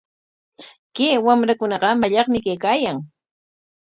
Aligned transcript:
Kay 0.95 1.13
wamrakunaqa 1.25 1.87
mallaqmi 2.01 2.37
kaykaayan. 2.45 2.97